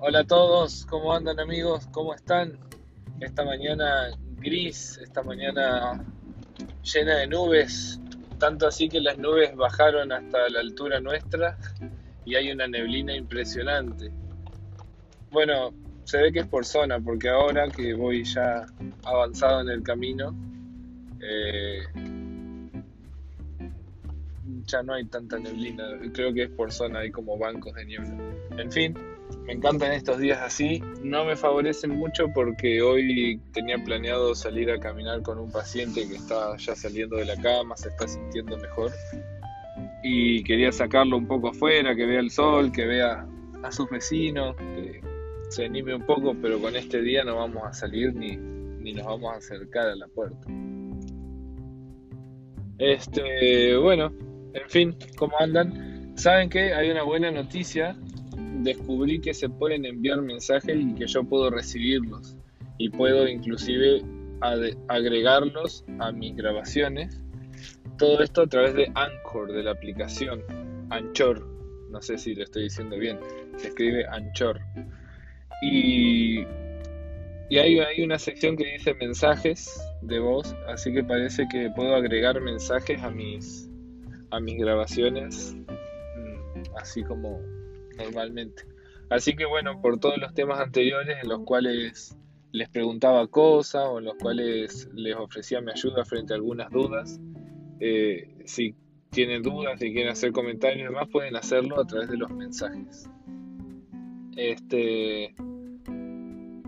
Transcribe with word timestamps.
Hola 0.00 0.20
a 0.20 0.24
todos, 0.24 0.86
¿cómo 0.86 1.12
andan 1.12 1.40
amigos? 1.40 1.88
¿Cómo 1.90 2.14
están? 2.14 2.56
Esta 3.18 3.44
mañana 3.44 4.10
gris, 4.36 4.96
esta 5.02 5.24
mañana 5.24 6.04
llena 6.84 7.16
de 7.16 7.26
nubes, 7.26 7.98
tanto 8.38 8.68
así 8.68 8.88
que 8.88 9.00
las 9.00 9.18
nubes 9.18 9.56
bajaron 9.56 10.12
hasta 10.12 10.48
la 10.50 10.60
altura 10.60 11.00
nuestra 11.00 11.58
y 12.24 12.36
hay 12.36 12.52
una 12.52 12.68
neblina 12.68 13.16
impresionante. 13.16 14.12
Bueno, 15.32 15.74
se 16.04 16.18
ve 16.18 16.32
que 16.32 16.38
es 16.40 16.46
por 16.46 16.64
zona, 16.64 17.00
porque 17.00 17.28
ahora 17.28 17.68
que 17.68 17.92
voy 17.92 18.22
ya 18.22 18.66
avanzado 19.02 19.62
en 19.62 19.68
el 19.68 19.82
camino, 19.82 20.32
eh, 21.20 21.82
ya 24.64 24.84
no 24.84 24.94
hay 24.94 25.06
tanta 25.06 25.40
neblina, 25.40 25.88
creo 26.14 26.32
que 26.32 26.44
es 26.44 26.50
por 26.50 26.70
zona, 26.70 27.00
hay 27.00 27.10
como 27.10 27.36
bancos 27.36 27.74
de 27.74 27.84
niebla. 27.84 28.16
En 28.58 28.70
fin, 28.70 28.94
me 29.44 29.54
encantan 29.54 29.92
estos 29.92 30.18
días 30.18 30.40
así, 30.40 30.82
no 31.02 31.24
me 31.24 31.36
favorecen 31.36 31.90
mucho 31.90 32.28
porque 32.34 32.82
hoy 32.82 33.40
tenía 33.52 33.78
planeado 33.82 34.34
salir 34.34 34.70
a 34.70 34.78
caminar 34.78 35.22
con 35.22 35.38
un 35.38 35.50
paciente 35.50 36.06
que 36.08 36.16
está 36.16 36.56
ya 36.56 36.74
saliendo 36.74 37.16
de 37.16 37.24
la 37.24 37.36
cama, 37.36 37.76
se 37.76 37.88
está 37.88 38.06
sintiendo 38.06 38.56
mejor 38.58 38.92
y 40.02 40.42
quería 40.44 40.72
sacarlo 40.72 41.16
un 41.16 41.26
poco 41.26 41.48
afuera, 41.48 41.94
que 41.94 42.06
vea 42.06 42.20
el 42.20 42.30
sol, 42.30 42.70
que 42.72 42.86
vea 42.86 43.26
a 43.62 43.72
sus 43.72 43.88
vecinos, 43.90 44.56
que 44.56 45.00
se 45.48 45.64
anime 45.64 45.94
un 45.94 46.06
poco, 46.06 46.34
pero 46.40 46.60
con 46.60 46.76
este 46.76 47.00
día 47.02 47.24
no 47.24 47.36
vamos 47.36 47.62
a 47.64 47.72
salir 47.72 48.14
ni, 48.14 48.36
ni 48.36 48.92
nos 48.92 49.06
vamos 49.06 49.34
a 49.34 49.38
acercar 49.38 49.88
a 49.88 49.96
la 49.96 50.06
puerta. 50.08 50.46
Este, 52.78 53.76
bueno, 53.76 54.12
en 54.54 54.68
fin, 54.68 54.96
¿cómo 55.16 55.34
andan? 55.40 56.12
¿Saben 56.16 56.48
que 56.48 56.74
Hay 56.74 56.90
una 56.90 57.02
buena 57.02 57.30
noticia. 57.30 57.96
Descubrí 58.58 59.20
que 59.20 59.34
se 59.34 59.48
pueden 59.48 59.84
enviar 59.84 60.20
mensajes 60.20 60.76
y 60.76 60.94
que 60.94 61.06
yo 61.06 61.24
puedo 61.24 61.50
recibirlos. 61.50 62.36
Y 62.78 62.90
puedo 62.90 63.26
inclusive 63.26 64.02
agregarlos 64.88 65.84
a 65.98 66.12
mis 66.12 66.36
grabaciones. 66.36 67.20
Todo 67.98 68.20
esto 68.22 68.42
a 68.42 68.46
través 68.46 68.74
de 68.74 68.90
Anchor, 68.94 69.52
de 69.52 69.62
la 69.62 69.72
aplicación 69.72 70.42
Anchor. 70.90 71.46
No 71.90 72.00
sé 72.00 72.18
si 72.18 72.34
lo 72.34 72.44
estoy 72.44 72.64
diciendo 72.64 72.96
bien. 72.98 73.18
Se 73.56 73.68
escribe 73.68 74.06
Anchor. 74.06 74.60
Y, 75.62 76.40
y 77.50 77.58
hay, 77.58 78.02
una 78.02 78.18
sección 78.18 78.56
que 78.56 78.72
dice 78.72 78.94
mensajes 78.94 79.80
de 80.02 80.18
voz. 80.20 80.54
Así 80.68 80.92
que 80.92 81.02
parece 81.02 81.46
que 81.50 81.70
puedo 81.74 81.94
agregar 81.94 82.40
mensajes 82.40 83.02
a 83.02 83.10
mis 83.10 83.68
a 84.30 84.40
mis 84.40 84.58
grabaciones 84.58 85.56
mm, 85.56 86.76
así 86.76 87.02
como 87.02 87.40
normalmente. 87.98 88.64
Así 89.10 89.34
que 89.34 89.44
bueno, 89.46 89.80
por 89.80 89.98
todos 89.98 90.18
los 90.18 90.34
temas 90.34 90.60
anteriores 90.60 91.18
en 91.22 91.28
los 91.28 91.40
cuales 91.44 92.16
les 92.52 92.68
preguntaba 92.68 93.26
cosas 93.26 93.84
o 93.86 93.98
en 93.98 94.06
los 94.06 94.14
cuales 94.14 94.88
les 94.94 95.14
ofrecía 95.14 95.60
mi 95.60 95.70
ayuda 95.70 96.04
frente 96.04 96.32
a 96.32 96.36
algunas 96.36 96.70
dudas, 96.70 97.20
eh, 97.80 98.34
si 98.44 98.74
tienen 99.10 99.42
dudas, 99.42 99.78
si 99.80 99.92
quieren 99.92 100.12
hacer 100.12 100.32
comentarios 100.32 100.80
y 100.80 100.84
demás, 100.84 101.08
pueden 101.10 101.36
hacerlo 101.36 101.80
a 101.80 101.86
través 101.86 102.08
de 102.10 102.16
los 102.16 102.30
mensajes. 102.30 103.08
Este, 104.36 105.34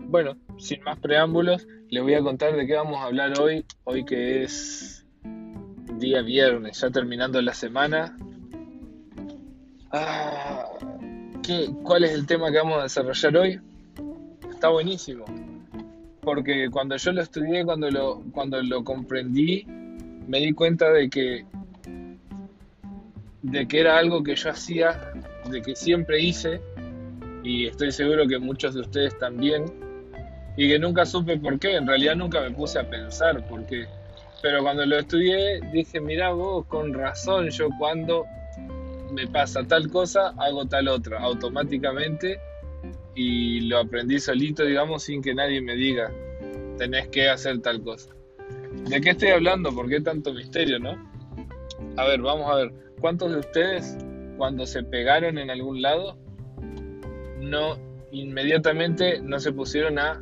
bueno, 0.07 0.35
sin 0.57 0.83
más 0.83 0.99
preámbulos, 0.99 1.67
les 1.89 2.03
voy 2.03 2.15
a 2.15 2.21
contar 2.21 2.55
de 2.55 2.65
qué 2.67 2.75
vamos 2.75 2.97
a 2.99 3.05
hablar 3.05 3.39
hoy, 3.39 3.65
hoy 3.83 4.03
que 4.03 4.43
es 4.43 5.05
día 5.97 6.21
viernes, 6.21 6.81
ya 6.81 6.89
terminando 6.89 7.41
la 7.41 7.53
semana. 7.53 8.17
Ah, 9.91 10.50
¿Cuál 11.83 12.03
es 12.03 12.11
el 12.11 12.25
tema 12.25 12.51
que 12.51 12.57
vamos 12.57 12.79
a 12.79 12.83
desarrollar 12.83 13.37
hoy? 13.37 13.59
Está 14.49 14.69
buenísimo. 14.69 15.25
Porque 16.21 16.69
cuando 16.69 16.95
yo 16.97 17.11
lo 17.11 17.21
estudié, 17.21 17.65
cuando 17.65 17.89
lo, 17.89 18.21
cuando 18.31 18.61
lo 18.61 18.83
comprendí, 18.83 19.65
me 20.27 20.39
di 20.39 20.53
cuenta 20.53 20.91
de 20.91 21.09
que, 21.09 21.45
de 23.41 23.67
que 23.67 23.79
era 23.79 23.97
algo 23.97 24.23
que 24.23 24.35
yo 24.35 24.51
hacía, 24.51 25.13
de 25.49 25.61
que 25.61 25.75
siempre 25.75 26.21
hice, 26.21 26.61
y 27.43 27.65
estoy 27.65 27.91
seguro 27.91 28.27
que 28.27 28.37
muchos 28.37 28.75
de 28.75 28.81
ustedes 28.81 29.17
también, 29.17 29.65
y 30.57 30.69
que 30.69 30.77
nunca 30.77 31.05
supe 31.05 31.37
por 31.37 31.57
qué, 31.59 31.75
en 31.75 31.87
realidad 31.87 32.15
nunca 32.15 32.41
me 32.41 32.51
puse 32.51 32.77
a 32.77 32.87
pensar 32.87 33.45
por 33.47 33.65
qué 33.65 33.87
pero 34.41 34.63
cuando 34.63 34.85
lo 34.85 34.97
estudié 34.97 35.61
dije, 35.71 35.99
mira 35.99 36.31
vos, 36.31 36.65
con 36.65 36.93
razón 36.93 37.49
yo 37.49 37.69
cuando 37.77 38.25
me 39.11 39.27
pasa 39.27 39.63
tal 39.63 39.89
cosa, 39.89 40.33
hago 40.37 40.65
tal 40.65 40.87
otra, 40.87 41.19
automáticamente, 41.19 42.39
y 43.15 43.61
lo 43.61 43.79
aprendí 43.79 44.19
solito, 44.19 44.63
digamos, 44.63 45.03
sin 45.03 45.21
que 45.21 45.33
nadie 45.33 45.61
me 45.61 45.75
diga, 45.75 46.11
tenés 46.77 47.07
que 47.09 47.29
hacer 47.29 47.59
tal 47.59 47.81
cosa. 47.81 48.09
¿De 48.89 49.01
qué 49.01 49.11
estoy 49.11 49.29
hablando? 49.29 49.73
¿Por 49.73 49.89
qué 49.89 50.01
tanto 50.01 50.33
misterio, 50.33 50.79
no? 50.79 50.97
A 51.97 52.05
ver, 52.05 52.21
vamos 52.21 52.49
a 52.49 52.55
ver, 52.55 52.73
¿cuántos 52.99 53.31
de 53.31 53.39
ustedes 53.39 53.97
cuando 54.37 54.65
se 54.65 54.81
pegaron 54.83 55.37
en 55.37 55.51
algún 55.51 55.83
lado, 55.83 56.17
no 57.39 57.77
inmediatamente 58.11 59.21
no 59.21 59.39
se 59.39 59.51
pusieron 59.51 59.99
a 59.99 60.19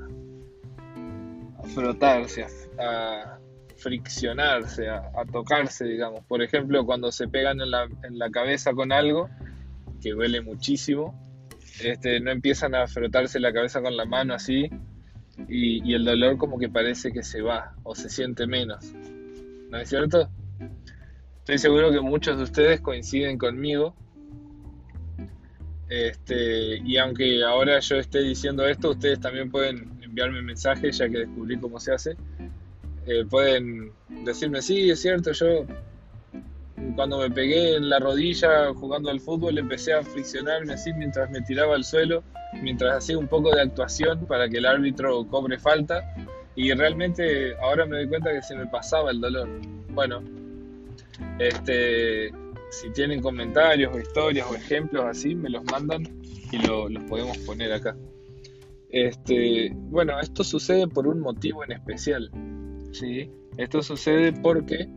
frotarse, 1.73 2.45
a, 2.77 3.39
friccionarse, 3.79 4.89
a, 4.89 5.11
tocarse, 5.31 5.85
digamos. 5.85 6.23
Por 6.25 6.41
ejemplo, 6.41 6.85
cuando 6.85 7.11
se 7.11 7.27
pegan 7.27 7.59
en 7.61 7.71
la, 7.71 8.29
cabeza 8.31 8.73
con 8.73 8.91
algo, 8.91 9.29
que 10.01 10.11
duele 10.11 10.41
muchísimo, 10.41 11.19
este, 11.81 12.19
no 12.19 12.31
empiezan 12.31 12.75
a 12.75 12.87
frotarse 12.87 13.39
la 13.39 13.53
cabeza 13.53 13.81
con 13.81 13.95
la 13.95 14.05
mano 14.05 14.33
así 14.33 14.69
y, 15.47 15.93
el 15.93 16.03
dolor 16.05 16.37
como 16.37 16.57
que 16.57 16.69
parece 16.69 17.11
que 17.11 17.23
se 17.23 17.41
va 17.41 17.75
o 17.83 17.95
se 17.95 18.09
siente 18.09 18.47
menos. 18.47 18.93
¿No 19.69 19.77
es 19.77 19.89
cierto? 19.89 20.29
Estoy 21.39 21.57
seguro 21.57 21.91
que 21.91 22.01
muchos 22.01 22.37
de 22.37 22.43
ustedes 22.43 22.81
coinciden 22.81 23.37
conmigo. 23.37 23.95
Este, 25.89 26.77
y 26.77 26.97
aunque 26.97 27.43
ahora 27.43 27.79
yo 27.79 27.95
esté 27.95 28.19
diciendo 28.21 28.67
esto, 28.67 28.91
ustedes 28.91 29.19
también 29.19 29.49
pueden 29.49 29.99
enviarme 30.03 30.41
mensajes 30.41 30.97
ya 30.97 31.09
que 31.09 31.19
descubrí 31.19 31.59
cómo 31.59 31.79
se 31.79 31.93
hace 31.93 32.15
eh, 33.09 33.25
pueden 33.25 33.91
decirme, 34.23 34.61
sí, 34.61 34.91
es 34.91 35.01
cierto, 35.01 35.31
yo 35.31 35.65
cuando 36.95 37.17
me 37.17 37.31
pegué 37.31 37.75
en 37.75 37.89
la 37.89 37.97
rodilla 37.97 38.71
jugando 38.75 39.09
al 39.09 39.19
fútbol 39.19 39.57
empecé 39.57 39.93
a 39.93 40.03
friccionarme 40.03 40.73
así 40.73 40.93
mientras 40.93 41.27
me 41.31 41.41
tiraba 41.41 41.73
al 41.73 41.83
suelo, 41.83 42.23
mientras 42.61 42.97
hacía 42.97 43.17
un 43.17 43.27
poco 43.27 43.49
de 43.49 43.61
actuación 43.61 44.27
para 44.27 44.47
que 44.47 44.59
el 44.59 44.67
árbitro 44.67 45.25
cobre 45.27 45.57
falta 45.57 46.03
y 46.55 46.71
realmente 46.71 47.55
ahora 47.57 47.87
me 47.87 47.97
doy 47.97 48.07
cuenta 48.07 48.31
que 48.31 48.43
se 48.43 48.55
me 48.55 48.67
pasaba 48.67 49.09
el 49.09 49.19
dolor. 49.19 49.49
Bueno, 49.89 50.21
este, 51.39 52.31
si 52.69 52.91
tienen 52.93 53.23
comentarios 53.23 53.91
o 53.91 53.99
historias 53.99 54.45
o 54.51 54.55
ejemplos 54.55 55.03
así, 55.05 55.33
me 55.33 55.49
los 55.49 55.63
mandan 55.63 56.03
y 56.51 56.57
los 56.59 57.03
podemos 57.05 57.39
poner 57.39 57.73
acá. 57.73 57.95
Este, 58.91 59.71
bueno, 59.73 60.19
esto 60.19 60.43
sucede 60.43 60.87
por 60.87 61.07
un 61.07 61.19
motivo 61.21 61.63
en 61.63 61.71
especial. 61.71 62.29
¿Sí? 62.91 63.31
Esto 63.57 63.81
sucede 63.81 64.33
porque 64.33 64.87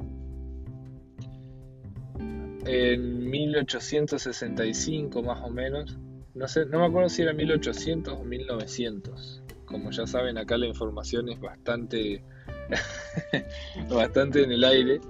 en 2.66 3.30
1865 3.30 5.22
más 5.22 5.42
o 5.42 5.50
menos, 5.50 5.98
no 6.34 6.46
sé, 6.48 6.66
no 6.66 6.80
me 6.80 6.86
acuerdo 6.86 7.08
si 7.08 7.22
era 7.22 7.32
1800 7.32 8.14
o 8.14 8.24
1900. 8.24 9.42
Como 9.64 9.90
ya 9.90 10.06
saben, 10.06 10.38
acá 10.38 10.58
la 10.58 10.66
información 10.66 11.28
es 11.28 11.40
bastante 11.40 12.22
bastante 13.90 14.42
en 14.42 14.52
el 14.52 14.64
aire. 14.64 15.00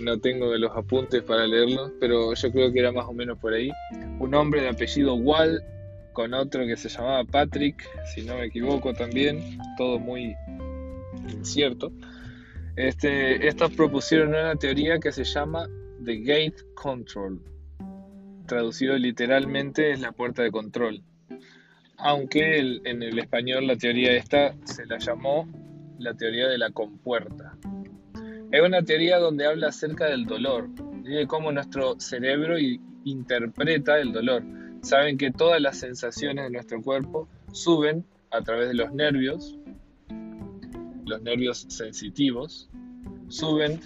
No 0.00 0.18
tengo 0.18 0.54
los 0.56 0.76
apuntes 0.76 1.22
para 1.22 1.46
leerlos, 1.46 1.92
pero 1.98 2.34
yo 2.34 2.52
creo 2.52 2.72
que 2.72 2.80
era 2.80 2.92
más 2.92 3.06
o 3.06 3.12
menos 3.12 3.38
por 3.38 3.54
ahí. 3.54 3.70
Un 4.18 4.34
hombre 4.34 4.60
de 4.62 4.68
apellido 4.68 5.14
Wall 5.14 5.62
con 6.12 6.34
otro 6.34 6.66
que 6.66 6.76
se 6.76 6.88
llamaba 6.88 7.24
Patrick, 7.24 7.82
si 8.12 8.22
no 8.22 8.34
me 8.34 8.46
equivoco 8.46 8.92
también, 8.92 9.58
todo 9.76 9.98
muy 9.98 10.34
incierto. 11.28 11.92
Este, 12.78 13.48
estos 13.48 13.72
propusieron 13.72 14.28
una 14.28 14.54
teoría 14.54 15.00
que 15.00 15.10
se 15.10 15.24
llama 15.24 15.68
The 16.04 16.18
Gate 16.18 16.62
Control. 16.74 17.42
Traducido 18.46 18.96
literalmente 18.96 19.90
es 19.90 20.00
la 20.00 20.12
puerta 20.12 20.44
de 20.44 20.52
control. 20.52 21.02
Aunque 21.96 22.60
en 22.84 23.02
el 23.02 23.18
español 23.18 23.66
la 23.66 23.74
teoría 23.74 24.12
esta 24.12 24.54
se 24.62 24.86
la 24.86 24.98
llamó 24.98 25.48
la 25.98 26.14
teoría 26.14 26.46
de 26.46 26.56
la 26.56 26.70
compuerta. 26.70 27.58
Es 28.52 28.62
una 28.62 28.80
teoría 28.82 29.18
donde 29.18 29.46
habla 29.46 29.70
acerca 29.70 30.06
del 30.06 30.24
dolor 30.26 30.68
y 31.04 31.14
de 31.14 31.26
cómo 31.26 31.50
nuestro 31.50 31.98
cerebro 31.98 32.54
interpreta 33.02 33.98
el 33.98 34.12
dolor. 34.12 34.44
Saben 34.82 35.18
que 35.18 35.32
todas 35.32 35.60
las 35.60 35.80
sensaciones 35.80 36.44
de 36.44 36.50
nuestro 36.50 36.80
cuerpo 36.80 37.28
suben 37.50 38.04
a 38.30 38.40
través 38.42 38.68
de 38.68 38.74
los 38.74 38.92
nervios 38.92 39.58
los 41.08 41.22
nervios 41.22 41.66
sensitivos, 41.68 42.68
suben 43.28 43.80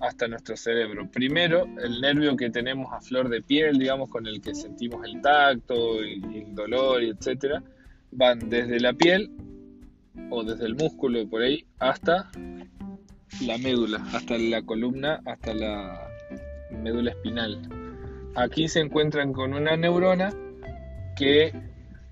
hasta 0.00 0.28
nuestro 0.28 0.56
cerebro. 0.56 1.08
Primero, 1.10 1.66
el 1.82 2.00
nervio 2.00 2.36
que 2.36 2.50
tenemos 2.50 2.92
a 2.92 3.00
flor 3.00 3.28
de 3.28 3.40
piel, 3.42 3.78
digamos, 3.78 4.10
con 4.10 4.26
el 4.26 4.40
que 4.40 4.54
sentimos 4.54 5.04
el 5.06 5.20
tacto 5.20 6.04
y, 6.04 6.44
el 6.46 6.54
dolor, 6.54 7.02
y 7.02 7.10
etcétera, 7.10 7.62
van 8.10 8.50
desde 8.50 8.80
la 8.80 8.92
piel 8.92 9.30
o 10.30 10.42
desde 10.42 10.66
el 10.66 10.74
músculo 10.74 11.26
por 11.28 11.42
ahí 11.42 11.64
hasta 11.78 12.30
la 13.46 13.58
médula, 13.58 14.04
hasta 14.12 14.36
la 14.38 14.62
columna, 14.62 15.20
hasta 15.24 15.54
la 15.54 16.08
médula 16.70 17.10
espinal. 17.10 17.58
Aquí 18.34 18.68
se 18.68 18.80
encuentran 18.80 19.32
con 19.32 19.54
una 19.54 19.76
neurona 19.76 20.32
que 21.16 21.52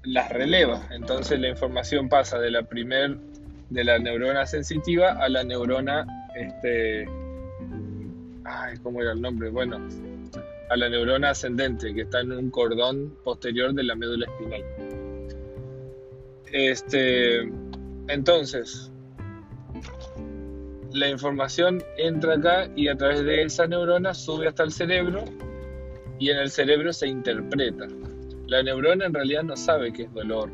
las 0.03 0.31
releva, 0.31 0.89
entonces 0.91 1.39
la 1.41 1.49
información 1.49 2.09
pasa 2.09 2.39
de 2.39 2.51
la 2.51 2.62
primer 2.62 3.19
de 3.71 3.85
la 3.85 3.99
neurona 3.99 4.47
sensitiva 4.47 5.13
a 5.13 5.29
la 5.29 5.45
neurona 5.45 6.07
este 6.35 7.09
ay, 8.45 8.77
¿cómo 8.83 9.01
era 9.01 9.13
el 9.13 9.21
nombre? 9.21 9.51
Bueno, 9.51 9.79
a 10.71 10.77
la 10.77 10.89
neurona 10.89 11.31
ascendente 11.31 11.95
que 11.95 12.03
está 12.03 12.21
en 12.21 12.33
un 12.33 12.51
cordón 12.51 13.17
posterior 13.25 13.73
de 13.75 13.83
la 13.85 13.95
médula 13.95 14.27
espinal. 14.27 14.65
Este, 16.53 17.41
entonces, 18.09 18.91
la 20.93 21.09
información 21.09 21.83
entra 21.97 22.35
acá 22.35 22.71
y 22.75 22.89
a 22.89 22.97
través 22.97 23.25
de 23.25 23.43
esa 23.43 23.67
neurona 23.67 24.15
sube 24.15 24.49
hasta 24.49 24.65
el 24.65 24.73
cerebro 24.73 25.25
y 26.19 26.31
en 26.31 26.39
el 26.39 26.51
cerebro 26.51 26.93
se 26.93 27.09
interpreta. 27.09 27.87
La 28.47 28.63
neurona 28.63 29.07
en 29.07 29.15
realidad 29.15 29.45
no 29.45 29.57
sabe 29.57 29.93
qué 29.93 30.05
es 30.05 30.13
dolor, 30.13 30.51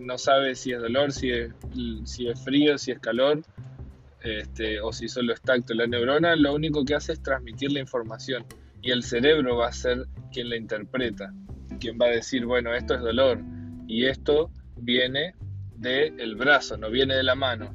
no 0.00 0.18
sabe 0.18 0.54
si 0.54 0.72
es 0.72 0.80
dolor, 0.80 1.12
si 1.12 1.30
es, 1.30 1.52
frío, 2.44 2.78
si 2.78 2.92
es 2.92 2.98
calor, 2.98 3.42
este, 4.22 4.80
o 4.80 4.92
si 4.92 5.08
solo 5.08 5.32
es 5.32 5.40
tacto. 5.40 5.74
La 5.74 5.86
neurona 5.86 6.36
lo 6.36 6.54
único 6.54 6.84
que 6.84 6.94
hace 6.94 7.12
es 7.12 7.22
transmitir 7.22 7.72
la 7.72 7.80
información 7.80 8.44
y 8.82 8.90
el 8.90 9.02
cerebro 9.02 9.56
va 9.56 9.68
a 9.68 9.72
ser 9.72 10.06
quien 10.32 10.48
la 10.48 10.56
interpreta, 10.56 11.32
quien 11.78 11.98
va 12.00 12.06
a 12.06 12.10
decir, 12.10 12.44
bueno, 12.46 12.74
esto 12.74 12.94
es 12.94 13.00
dolor 13.00 13.40
y 13.86 14.06
esto 14.06 14.50
viene 14.76 15.34
del 15.76 16.36
brazo, 16.36 16.76
no 16.76 16.90
viene 16.90 17.14
de 17.14 17.22
la 17.22 17.34
mano. 17.34 17.74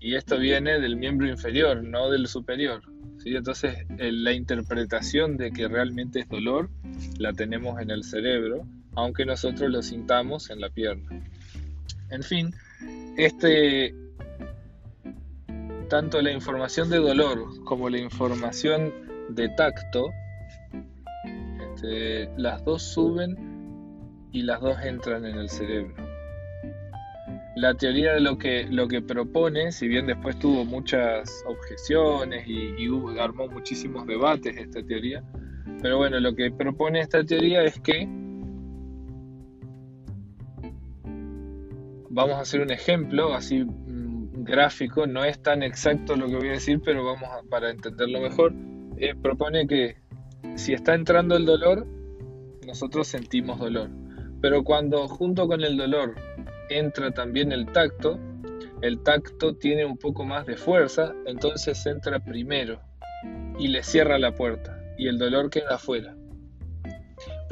Y 0.00 0.16
esto 0.16 0.36
viene 0.36 0.80
del 0.80 0.96
miembro 0.96 1.28
inferior, 1.28 1.84
no 1.84 2.10
del 2.10 2.26
superior. 2.26 2.82
¿sí? 3.18 3.36
Entonces, 3.36 3.86
la 3.98 4.32
interpretación 4.32 5.36
de 5.36 5.52
que 5.52 5.68
realmente 5.68 6.20
es 6.20 6.28
dolor 6.28 6.70
la 7.18 7.32
tenemos 7.32 7.80
en 7.80 7.90
el 7.90 8.02
cerebro, 8.02 8.66
aunque 8.96 9.24
nosotros 9.24 9.70
lo 9.70 9.80
sintamos 9.80 10.50
en 10.50 10.60
la 10.60 10.70
pierna. 10.70 11.22
En 12.12 12.22
fin, 12.22 12.54
este, 13.16 13.94
tanto 15.88 16.20
la 16.20 16.30
información 16.30 16.90
de 16.90 16.98
dolor 16.98 17.64
como 17.64 17.88
la 17.88 17.98
información 17.98 18.92
de 19.30 19.48
tacto, 19.50 20.10
este, 21.74 22.28
las 22.36 22.62
dos 22.64 22.82
suben 22.82 23.34
y 24.30 24.42
las 24.42 24.60
dos 24.60 24.76
entran 24.84 25.24
en 25.24 25.36
el 25.36 25.48
cerebro. 25.48 25.94
La 27.56 27.74
teoría 27.74 28.12
de 28.12 28.20
lo 28.20 28.36
que, 28.36 28.66
lo 28.70 28.88
que 28.88 29.00
propone, 29.00 29.72
si 29.72 29.88
bien 29.88 30.06
después 30.06 30.38
tuvo 30.38 30.66
muchas 30.66 31.44
objeciones 31.46 32.46
y, 32.46 32.88
armó 33.18 33.48
muchísimos 33.48 34.06
debates 34.06 34.56
esta 34.56 34.82
teoría, 34.82 35.22
pero 35.80 35.96
bueno, 35.96 36.20
lo 36.20 36.34
que 36.34 36.50
propone 36.50 37.00
esta 37.00 37.24
teoría 37.24 37.62
es 37.62 37.80
que 37.80 38.06
vamos 42.12 42.36
a 42.36 42.40
hacer 42.42 42.60
un 42.60 42.70
ejemplo 42.70 43.34
así 43.34 43.64
mm, 43.64 44.44
gráfico, 44.44 45.06
no 45.06 45.24
es 45.24 45.42
tan 45.42 45.62
exacto 45.62 46.14
lo 46.14 46.26
que 46.28 46.36
voy 46.36 46.48
a 46.48 46.52
decir, 46.52 46.80
pero 46.84 47.04
vamos 47.04 47.24
a, 47.24 47.42
para 47.48 47.70
entenderlo 47.70 48.20
mejor, 48.20 48.52
eh, 48.98 49.14
propone 49.20 49.66
que 49.66 49.96
si 50.54 50.74
está 50.74 50.94
entrando 50.94 51.36
el 51.36 51.46
dolor, 51.46 51.86
nosotros 52.66 53.08
sentimos 53.08 53.58
dolor, 53.58 53.88
pero 54.40 54.62
cuando 54.62 55.08
junto 55.08 55.48
con 55.48 55.62
el 55.62 55.76
dolor 55.76 56.14
entra 56.68 57.10
también 57.12 57.50
el 57.50 57.66
tacto, 57.66 58.18
el 58.82 59.02
tacto 59.02 59.56
tiene 59.56 59.84
un 59.84 59.96
poco 59.96 60.24
más 60.24 60.44
de 60.46 60.56
fuerza, 60.56 61.14
entonces 61.26 61.84
entra 61.86 62.20
primero 62.20 62.80
y 63.58 63.68
le 63.68 63.82
cierra 63.82 64.18
la 64.18 64.34
puerta 64.34 64.78
y 64.98 65.08
el 65.08 65.18
dolor 65.18 65.48
queda 65.48 65.76
afuera. 65.76 66.14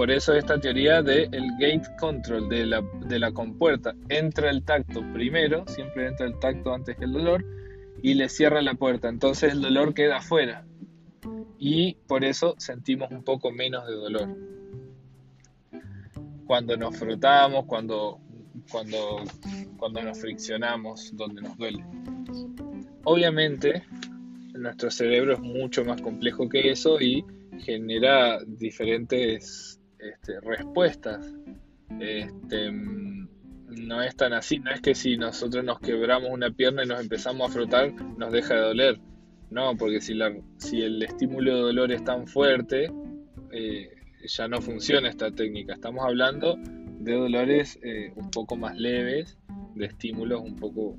Por 0.01 0.11
eso 0.11 0.33
esta 0.33 0.59
teoría 0.59 1.03
del 1.03 1.29
el 1.35 1.51
gate 1.59 1.87
control, 1.99 2.49
de 2.49 2.65
la, 2.65 2.83
de 3.07 3.19
la 3.19 3.33
compuerta, 3.33 3.95
entra 4.09 4.49
el 4.49 4.65
tacto 4.65 5.03
primero, 5.13 5.67
siempre 5.67 6.07
entra 6.09 6.25
el 6.25 6.39
tacto 6.39 6.73
antes 6.73 6.97
que 6.97 7.05
el 7.05 7.13
dolor, 7.13 7.45
y 8.01 8.15
le 8.15 8.31
cierra 8.31 8.63
la 8.63 8.73
puerta, 8.73 9.11
entonces 9.11 9.53
el 9.53 9.61
dolor 9.61 9.93
queda 9.93 10.17
afuera. 10.17 10.65
Y 11.59 11.97
por 12.09 12.25
eso 12.25 12.55
sentimos 12.57 13.11
un 13.11 13.23
poco 13.25 13.53
menos 13.53 13.87
de 13.87 13.93
dolor. 13.93 14.29
Cuando 16.47 16.79
nos 16.79 16.97
frotamos, 16.97 17.67
cuando 17.67 18.21
cuando, 18.71 19.23
cuando 19.77 20.03
nos 20.03 20.19
friccionamos 20.19 21.15
donde 21.15 21.43
nos 21.43 21.59
duele. 21.59 21.85
Obviamente, 23.05 23.85
nuestro 24.55 24.91
cerebro 24.91 25.35
es 25.35 25.41
mucho 25.41 25.85
más 25.85 26.01
complejo 26.01 26.49
que 26.49 26.71
eso 26.71 26.99
y 26.99 27.23
genera 27.59 28.43
diferentes 28.47 29.80
este, 30.03 30.41
respuestas. 30.41 31.35
Este, 32.01 32.71
no 32.73 34.03
es 34.03 34.17
tan 34.17 34.33
así, 34.33 34.59
no 34.59 34.71
es 34.71 34.81
que 34.81 34.95
si 34.95 35.17
nosotros 35.17 35.65
nos 35.65 35.81
quebramos 35.81 36.31
una 36.31 36.51
pierna 36.51 36.85
y 36.85 36.87
nos 36.87 37.01
empezamos 37.01 37.51
a 37.51 37.53
frotar, 37.53 37.93
nos 38.19 38.33
deja 38.33 38.55
de 38.55 38.61
doler. 38.61 39.01
No, 39.51 39.77
porque 39.77 40.01
si, 40.01 40.15
la, 40.15 40.33
si 40.59 40.83
el 40.83 41.03
estímulo 41.03 41.55
de 41.55 41.61
dolor 41.61 41.93
es 41.93 42.05
tan 42.05 42.27
fuerte, 42.27 42.91
eh, 43.53 43.91
ya 44.25 44.49
no 44.49 44.61
funciona 44.61 45.09
esta 45.09 45.31
técnica. 45.31 45.75
Estamos 45.75 46.05
hablando 46.05 46.57
de 47.01 47.15
dolores 47.15 47.79
eh, 47.83 48.13
un 48.15 48.31
poco 48.31 48.57
más 48.57 48.77
leves, 48.77 49.39
de 49.75 49.87
estímulos 49.87 50.41
un 50.43 50.57
poco 50.57 50.97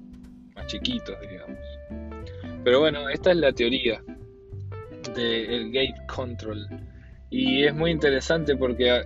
más 0.56 0.68
chiquitos, 0.68 1.16
digamos. 1.22 1.60
Pero 2.64 2.80
bueno, 2.80 3.08
esta 3.10 3.32
es 3.32 3.38
la 3.38 3.54
teoría 3.54 4.04
del 5.16 5.72
gate 5.72 5.96
control. 6.08 6.68
Y 7.32 7.64
es 7.64 7.74
muy 7.74 7.92
interesante 7.92 8.56
porque 8.58 9.04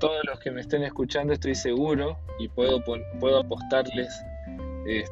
todos 0.00 0.20
los 0.26 0.40
que 0.40 0.50
me 0.50 0.60
estén 0.60 0.82
escuchando 0.82 1.32
estoy 1.32 1.54
seguro 1.54 2.18
y 2.38 2.48
puedo, 2.48 2.82
puedo 3.20 3.38
apostarles 3.38 4.12
eh, 4.86 5.04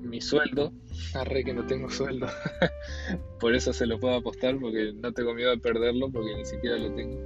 mi 0.00 0.20
sueldo. 0.20 0.72
Arre 1.14 1.42
que 1.42 1.52
no 1.52 1.66
tengo 1.66 1.90
sueldo. 1.90 2.28
Por 3.40 3.54
eso 3.54 3.72
se 3.72 3.86
lo 3.86 3.98
puedo 3.98 4.14
apostar 4.14 4.56
porque 4.58 4.92
no 4.94 5.12
tengo 5.12 5.34
miedo 5.34 5.50
de 5.50 5.58
perderlo 5.58 6.10
porque 6.10 6.36
ni 6.36 6.44
siquiera 6.44 6.78
lo 6.78 6.94
tengo. 6.94 7.18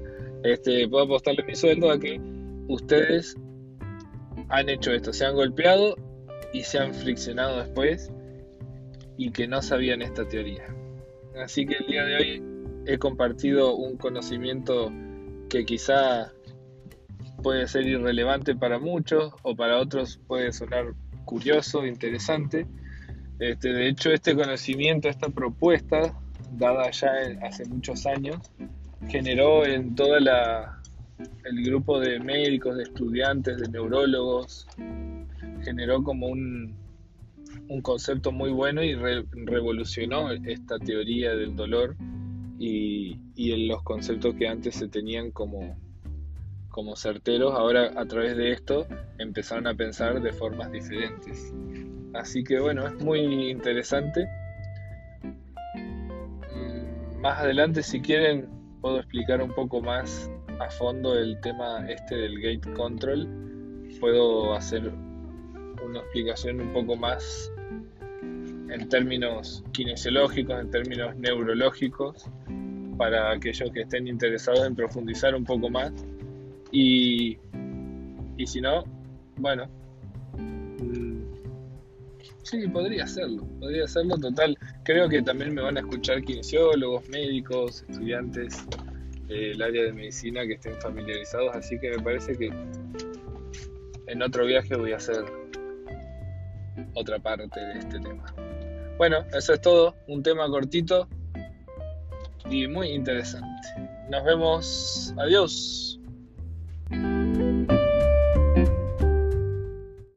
Este, 0.43 0.89
puedo 0.89 1.05
apostarle 1.05 1.43
mi 1.45 1.55
sueldo 1.55 1.91
a 1.91 1.99
que 1.99 2.19
ustedes 2.69 3.37
han 4.49 4.69
hecho 4.71 4.93
esto, 4.93 5.13
se 5.13 5.27
han 5.27 5.35
golpeado 5.35 5.95
y 6.53 6.63
se 6.63 6.79
han 6.79 6.95
friccionado 6.95 7.59
después 7.59 8.11
y 9.17 9.31
que 9.31 9.47
no 9.47 9.61
sabían 9.61 10.01
esta 10.01 10.27
teoría. 10.27 10.65
Así 11.37 11.67
que 11.67 11.75
el 11.75 11.87
día 11.87 12.05
de 12.05 12.17
hoy 12.17 12.54
he 12.87 12.99
compartido 12.99 13.75
un 13.75 13.97
conocimiento 13.97 14.93
que 15.49 15.65
quizá 15.65 16.33
puede 17.43 17.67
ser 17.69 17.87
irrelevante 17.87 18.55
para 18.55 18.79
muchos 18.79 19.33
o 19.43 19.55
para 19.55 19.79
otros 19.79 20.21
puede 20.27 20.53
sonar 20.53 20.95
curioso, 21.25 21.85
interesante. 21.87 22.67
Este, 23.39 23.73
de 23.73 23.89
hecho, 23.89 24.11
este 24.13 24.35
conocimiento, 24.35 25.09
esta 25.09 25.29
propuesta, 25.29 26.15
dada 26.53 26.91
ya 26.91 27.11
hace 27.43 27.65
muchos 27.67 28.07
años, 28.07 28.39
generó 29.09 29.67
en 29.67 29.95
toda 29.95 30.21
la 30.21 30.81
el 31.45 31.65
grupo 31.65 32.01
de 32.01 32.19
médicos, 32.19 32.77
de 32.77 32.85
estudiantes, 32.85 33.59
de 33.59 33.69
neurólogos, 33.69 34.67
generó 35.63 36.03
como 36.03 36.27
un, 36.27 36.75
un 37.69 37.83
concepto 37.83 38.33
muy 38.33 38.51
bueno 38.51 38.83
y 38.83 38.95
revolucionó 38.95 40.31
esta 40.33 40.79
teoría 40.79 41.35
del 41.35 41.55
dolor 41.55 41.97
y, 42.59 43.19
y 43.35 43.67
los 43.67 43.83
conceptos 43.83 44.35
que 44.35 44.49
antes 44.49 44.77
se 44.77 44.89
tenían 44.89 45.31
como, 45.31 45.77
como 46.69 46.97
certeros, 46.97 47.55
ahora 47.55 47.93
a 47.97 48.05
través 48.07 48.37
de 48.37 48.53
esto 48.53 48.87
empezaron 49.19 49.67
a 49.67 49.75
pensar 49.75 50.21
de 50.21 50.33
formas 50.33 50.71
diferentes. 50.73 51.53
Así 52.15 52.45
que 52.45 52.61
bueno, 52.61 52.87
es 52.87 52.95
muy 53.03 53.51
interesante. 53.51 54.27
Mm, 56.55 57.21
más 57.21 57.41
adelante, 57.41 57.83
si 57.83 58.01
quieren, 58.01 58.49
puedo 58.81 58.99
explicar 58.99 59.43
un 59.43 59.53
poco 59.53 59.81
más 59.81 60.31
a 60.61 60.71
fondo 60.71 61.19
el 61.19 61.41
tema 61.41 61.85
este 61.89 62.15
del 62.17 62.41
gate 62.41 62.73
control, 62.75 63.29
puedo 64.01 64.55
hacer 64.55 64.93
una 65.85 66.01
explicación 66.01 66.61
un 66.61 66.73
poco 66.73 66.97
más 66.97 67.51
en 68.69 68.89
términos 68.89 69.65
kinesiológicos, 69.73 70.61
en 70.61 70.71
términos 70.71 71.17
neurológicos, 71.17 72.27
para 72.97 73.33
aquellos 73.33 73.71
que 73.73 73.83
estén 73.83 74.09
interesados 74.09 74.67
en 74.67 74.75
profundizar 74.75 75.35
un 75.35 75.45
poco 75.45 75.69
más. 75.69 75.93
Y, 76.71 77.39
y 78.37 78.47
si 78.47 78.61
no, 78.61 78.85
bueno, 79.37 79.69
mm, 80.37 81.23
sí, 82.43 82.67
podría 82.69 83.05
hacerlo, 83.05 83.47
podría 83.61 83.85
hacerlo 83.85 84.19
total. 84.19 84.57
Creo 84.85 85.09
que 85.09 85.23
también 85.23 85.55
me 85.55 85.63
van 85.63 85.77
a 85.77 85.81
escuchar 85.81 86.23
kinesiólogos, 86.23 87.09
médicos, 87.09 87.85
estudiantes 87.89 88.67
el 89.29 89.63
área 89.63 89.85
de 89.85 89.93
medicina 89.93 90.47
que 90.47 90.55
estén 90.55 90.75
familiarizados, 90.81 91.55
así 91.57 91.79
que 91.79 91.91
me 91.91 92.03
parece 92.03 92.37
que 92.37 92.53
en 94.07 94.23
otro 94.23 94.45
viaje 94.45 94.77
voy 94.77 94.93
a 94.93 94.97
hacer 94.97 95.25
otra 96.95 97.19
parte 97.19 97.59
de 97.59 97.79
este 97.79 98.01
tema. 98.01 98.25
Bueno, 98.97 99.25
eso 99.33 99.53
es 99.53 99.61
todo, 99.61 99.97
un 100.07 100.23
tema 100.23 100.49
cortito 100.49 101.09
y 102.49 102.69
muy 102.69 102.91
interesante. 102.91 103.69
Nos 104.09 104.25
vemos, 104.25 105.15
adiós. 105.17 105.99